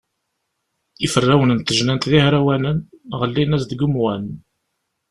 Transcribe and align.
Iferrawen 1.05 1.51
n 1.57 1.59
tejnant 1.61 2.09
d 2.11 2.13
ihrawanen, 2.19 2.77
ɣellin-as 3.19 3.63
deg 3.67 3.83
umwan. 3.87 4.25